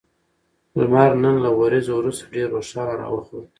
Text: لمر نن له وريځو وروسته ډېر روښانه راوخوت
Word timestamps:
لمر 0.79 1.11
نن 1.23 1.35
له 1.45 1.49
وريځو 1.59 1.91
وروسته 1.99 2.23
ډېر 2.33 2.47
روښانه 2.55 2.93
راوخوت 3.01 3.45